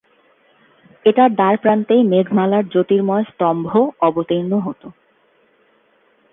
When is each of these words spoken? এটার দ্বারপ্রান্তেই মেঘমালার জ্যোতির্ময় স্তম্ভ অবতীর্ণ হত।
এটার 1.05 1.29
দ্বারপ্রান্তেই 1.35 2.01
মেঘমালার 2.03 2.63
জ্যোতির্ময় 2.69 3.25
স্তম্ভ 3.31 3.69
অবতীর্ণ 4.01 4.51
হত। 4.59 4.81